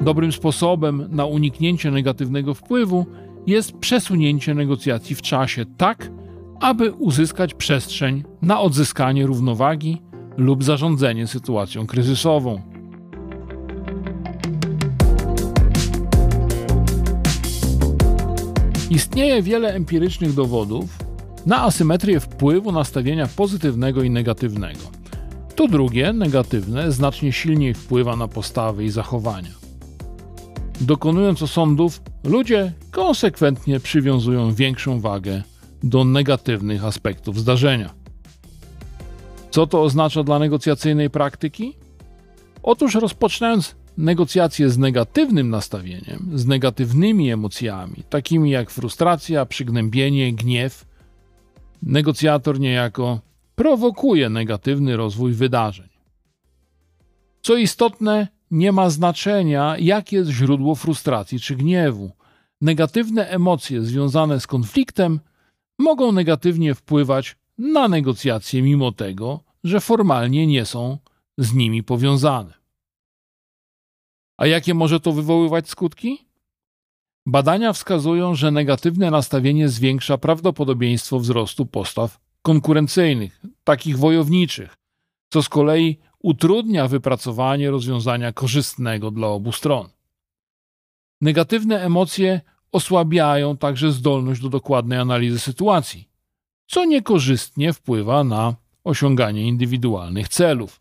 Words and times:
Dobrym 0.00 0.32
sposobem 0.32 1.06
na 1.10 1.26
uniknięcie 1.26 1.90
negatywnego 1.90 2.54
wpływu 2.54 3.06
jest 3.46 3.72
przesunięcie 3.72 4.54
negocjacji 4.54 5.16
w 5.16 5.22
czasie 5.22 5.64
tak, 5.76 6.10
aby 6.60 6.92
uzyskać 6.92 7.54
przestrzeń 7.54 8.24
na 8.42 8.60
odzyskanie 8.60 9.26
równowagi 9.26 10.02
lub 10.36 10.64
zarządzanie 10.64 11.26
sytuacją 11.26 11.86
kryzysową. 11.86 12.62
Istnieje 18.90 19.42
wiele 19.42 19.74
empirycznych 19.74 20.34
dowodów 20.34 20.98
na 21.46 21.62
asymetrię 21.62 22.20
wpływu 22.20 22.72
nastawienia 22.72 23.26
pozytywnego 23.36 24.02
i 24.02 24.10
negatywnego. 24.10 24.80
To 25.56 25.68
drugie, 25.68 26.12
negatywne, 26.12 26.92
znacznie 26.92 27.32
silniej 27.32 27.74
wpływa 27.74 28.16
na 28.16 28.28
postawy 28.28 28.84
i 28.84 28.90
zachowania. 28.90 29.59
Dokonując 30.80 31.42
osądów, 31.42 32.02
ludzie 32.24 32.72
konsekwentnie 32.90 33.80
przywiązują 33.80 34.54
większą 34.54 35.00
wagę 35.00 35.42
do 35.82 36.04
negatywnych 36.04 36.84
aspektów 36.84 37.38
zdarzenia. 37.38 37.94
Co 39.50 39.66
to 39.66 39.82
oznacza 39.82 40.22
dla 40.22 40.38
negocjacyjnej 40.38 41.10
praktyki? 41.10 41.76
Otóż 42.62 42.94
rozpoczynając 42.94 43.74
negocjacje 43.98 44.70
z 44.70 44.78
negatywnym 44.78 45.50
nastawieniem, 45.50 46.30
z 46.34 46.46
negatywnymi 46.46 47.30
emocjami, 47.30 48.02
takimi 48.10 48.50
jak 48.50 48.70
frustracja, 48.70 49.46
przygnębienie, 49.46 50.32
gniew, 50.32 50.86
negocjator 51.82 52.60
niejako 52.60 53.20
prowokuje 53.54 54.28
negatywny 54.28 54.96
rozwój 54.96 55.32
wydarzeń. 55.32 55.88
Co 57.42 57.56
istotne, 57.56 58.28
nie 58.50 58.72
ma 58.72 58.90
znaczenia, 58.90 59.76
jakie 59.78 60.16
jest 60.16 60.30
źródło 60.30 60.74
frustracji 60.74 61.40
czy 61.40 61.56
gniewu. 61.56 62.10
Negatywne 62.60 63.28
emocje 63.28 63.82
związane 63.82 64.40
z 64.40 64.46
konfliktem 64.46 65.20
mogą 65.78 66.12
negatywnie 66.12 66.74
wpływać 66.74 67.36
na 67.58 67.88
negocjacje, 67.88 68.62
mimo 68.62 68.92
tego, 68.92 69.40
że 69.64 69.80
formalnie 69.80 70.46
nie 70.46 70.64
są 70.64 70.98
z 71.38 71.54
nimi 71.54 71.82
powiązane. 71.82 72.54
A 74.38 74.46
jakie 74.46 74.74
może 74.74 75.00
to 75.00 75.12
wywoływać 75.12 75.68
skutki? 75.68 76.18
Badania 77.26 77.72
wskazują, 77.72 78.34
że 78.34 78.50
negatywne 78.50 79.10
nastawienie 79.10 79.68
zwiększa 79.68 80.18
prawdopodobieństwo 80.18 81.20
wzrostu 81.20 81.66
postaw 81.66 82.20
konkurencyjnych, 82.42 83.40
takich 83.64 83.98
wojowniczych, 83.98 84.74
co 85.32 85.42
z 85.42 85.48
kolei 85.48 85.98
utrudnia 86.22 86.88
wypracowanie 86.88 87.70
rozwiązania 87.70 88.32
korzystnego 88.32 89.10
dla 89.10 89.28
obu 89.28 89.52
stron. 89.52 89.88
Negatywne 91.20 91.84
emocje 91.84 92.40
osłabiają 92.72 93.56
także 93.56 93.92
zdolność 93.92 94.40
do 94.40 94.48
dokładnej 94.48 94.98
analizy 94.98 95.38
sytuacji, 95.38 96.08
co 96.66 96.84
niekorzystnie 96.84 97.72
wpływa 97.72 98.24
na 98.24 98.54
osiąganie 98.84 99.48
indywidualnych 99.48 100.28
celów. 100.28 100.80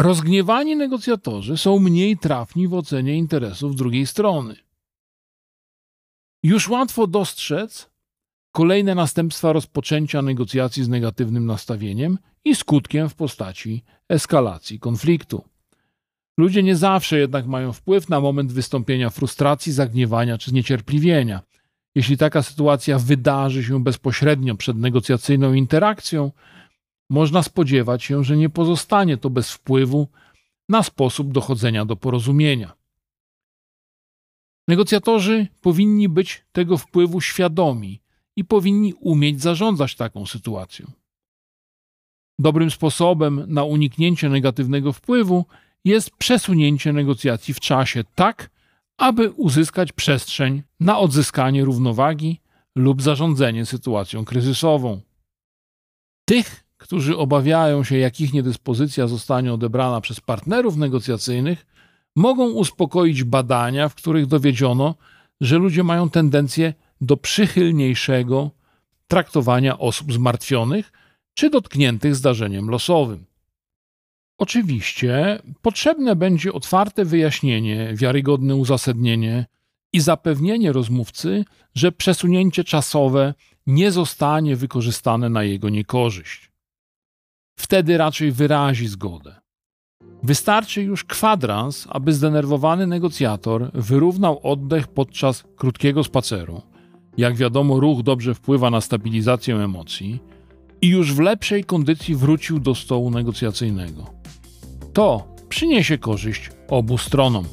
Rozgniewani 0.00 0.76
negocjatorzy 0.76 1.56
są 1.56 1.78
mniej 1.78 2.18
trafni 2.18 2.68
w 2.68 2.74
ocenie 2.74 3.14
interesów 3.14 3.76
drugiej 3.76 4.06
strony. 4.06 4.56
Już 6.42 6.68
łatwo 6.68 7.06
dostrzec 7.06 7.90
kolejne 8.56 8.94
następstwa 8.94 9.52
rozpoczęcia 9.52 10.22
negocjacji 10.22 10.84
z 10.84 10.88
negatywnym 10.88 11.46
nastawieniem 11.46 12.18
i 12.44 12.54
skutkiem 12.54 13.08
w 13.08 13.14
postaci 13.14 13.84
eskalacji 14.08 14.80
konfliktu. 14.80 15.44
Ludzie 16.38 16.62
nie 16.62 16.76
zawsze 16.76 17.18
jednak 17.18 17.46
mają 17.46 17.72
wpływ 17.72 18.08
na 18.08 18.20
moment 18.20 18.52
wystąpienia 18.52 19.10
frustracji, 19.10 19.72
zagniewania 19.72 20.38
czy 20.38 20.50
zniecierpliwienia. 20.50 21.42
Jeśli 21.94 22.16
taka 22.16 22.42
sytuacja 22.42 22.98
wydarzy 22.98 23.64
się 23.64 23.82
bezpośrednio 23.82 24.54
przed 24.54 24.76
negocjacyjną 24.76 25.52
interakcją, 25.52 26.32
można 27.10 27.42
spodziewać 27.42 28.04
się, 28.04 28.24
że 28.24 28.36
nie 28.36 28.48
pozostanie 28.48 29.16
to 29.16 29.30
bez 29.30 29.50
wpływu 29.52 30.08
na 30.68 30.82
sposób 30.82 31.32
dochodzenia 31.32 31.84
do 31.84 31.96
porozumienia. 31.96 32.72
Negocjatorzy 34.68 35.46
powinni 35.60 36.08
być 36.08 36.44
tego 36.52 36.78
wpływu 36.78 37.20
świadomi 37.20 38.05
i 38.36 38.44
powinni 38.44 38.94
umieć 38.94 39.42
zarządzać 39.42 39.94
taką 39.94 40.26
sytuacją. 40.26 40.86
Dobrym 42.38 42.70
sposobem 42.70 43.44
na 43.48 43.64
uniknięcie 43.64 44.28
negatywnego 44.28 44.92
wpływu 44.92 45.44
jest 45.84 46.10
przesunięcie 46.10 46.92
negocjacji 46.92 47.54
w 47.54 47.60
czasie 47.60 48.04
tak, 48.14 48.50
aby 48.98 49.30
uzyskać 49.30 49.92
przestrzeń 49.92 50.62
na 50.80 50.98
odzyskanie 50.98 51.64
równowagi 51.64 52.40
lub 52.76 53.02
zarządzanie 53.02 53.66
sytuacją 53.66 54.24
kryzysową. 54.24 55.00
Tych, 56.28 56.64
którzy 56.76 57.16
obawiają 57.16 57.84
się, 57.84 57.96
jak 57.96 58.20
ich 58.20 58.32
niedyspozycja 58.32 59.06
zostanie 59.06 59.52
odebrana 59.52 60.00
przez 60.00 60.20
partnerów 60.20 60.76
negocjacyjnych, 60.76 61.66
mogą 62.16 62.50
uspokoić 62.50 63.24
badania, 63.24 63.88
w 63.88 63.94
których 63.94 64.26
dowiedziono, 64.26 64.94
że 65.40 65.58
ludzie 65.58 65.82
mają 65.82 66.10
tendencję 66.10 66.74
do 67.00 67.16
przychylniejszego 67.16 68.50
traktowania 69.08 69.78
osób 69.78 70.12
zmartwionych 70.12 70.92
czy 71.34 71.50
dotkniętych 71.50 72.16
zdarzeniem 72.16 72.70
losowym. 72.70 73.24
Oczywiście 74.38 75.42
potrzebne 75.62 76.16
będzie 76.16 76.52
otwarte 76.52 77.04
wyjaśnienie, 77.04 77.94
wiarygodne 77.94 78.56
uzasadnienie 78.56 79.46
i 79.92 80.00
zapewnienie 80.00 80.72
rozmówcy, 80.72 81.44
że 81.74 81.92
przesunięcie 81.92 82.64
czasowe 82.64 83.34
nie 83.66 83.92
zostanie 83.92 84.56
wykorzystane 84.56 85.28
na 85.28 85.42
jego 85.42 85.68
niekorzyść. 85.68 86.50
Wtedy 87.58 87.98
raczej 87.98 88.32
wyrazi 88.32 88.88
zgodę. 88.88 89.36
Wystarczy 90.22 90.82
już 90.82 91.04
kwadrans, 91.04 91.86
aby 91.90 92.12
zdenerwowany 92.12 92.86
negocjator 92.86 93.70
wyrównał 93.74 94.40
oddech 94.42 94.88
podczas 94.88 95.44
krótkiego 95.56 96.04
spaceru. 96.04 96.62
Jak 97.16 97.36
wiadomo, 97.36 97.80
ruch 97.80 98.02
dobrze 98.02 98.34
wpływa 98.34 98.70
na 98.70 98.80
stabilizację 98.80 99.56
emocji 99.56 100.18
i 100.82 100.88
już 100.88 101.14
w 101.14 101.20
lepszej 101.20 101.64
kondycji 101.64 102.14
wrócił 102.14 102.60
do 102.60 102.74
stołu 102.74 103.10
negocjacyjnego. 103.10 104.06
To 104.92 105.28
przyniesie 105.48 105.98
korzyść 105.98 106.50
obu 106.68 106.98
stronom. 106.98 107.44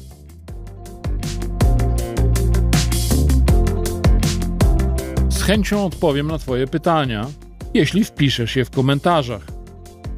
Z 5.28 5.42
chęcią 5.42 5.86
odpowiem 5.86 6.26
na 6.26 6.38
Twoje 6.38 6.66
pytania, 6.66 7.26
jeśli 7.74 8.04
wpiszesz 8.04 8.56
je 8.56 8.64
w 8.64 8.70
komentarzach. 8.70 9.46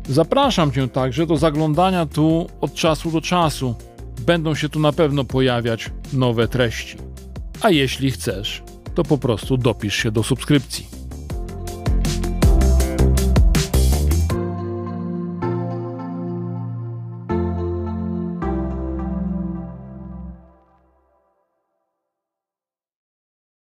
Zapraszam 0.08 0.72
Cię 0.72 0.88
także 0.88 1.26
do 1.26 1.36
zaglądania 1.36 2.06
tu 2.06 2.46
od 2.60 2.74
czasu 2.74 3.10
do 3.10 3.20
czasu. 3.20 3.74
Będą 4.20 4.54
się 4.54 4.68
tu 4.68 4.80
na 4.80 4.92
pewno 4.92 5.24
pojawiać 5.24 5.90
nowe 6.12 6.48
treści. 6.48 6.96
A 7.62 7.70
jeśli 7.70 8.10
chcesz, 8.10 8.62
to 8.96 9.04
po 9.04 9.18
prostu 9.18 9.56
dopisz 9.56 9.94
się 9.94 10.10
do 10.10 10.22
subskrypcji. 10.22 10.95